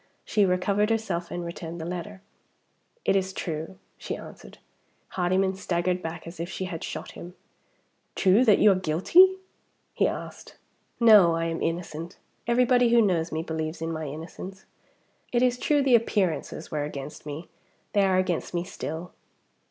[0.25, 2.23] She recovered herself, and returned the letter.
[3.05, 4.57] "It is true," she answered.
[5.09, 7.35] Hardyman staggered back as if she had shot him.
[8.15, 9.35] "True that you are guilty?"
[9.93, 10.57] he asked.
[10.99, 12.17] "No; I am innocent.
[12.47, 14.65] Everybody who knows me believes in my innocence.
[15.31, 17.47] It is true the appearances were against me.
[17.93, 19.11] They are against me still."